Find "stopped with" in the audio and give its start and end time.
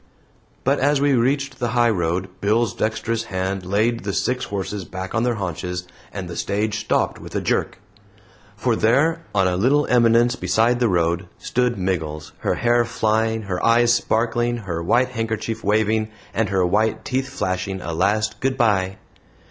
6.79-7.35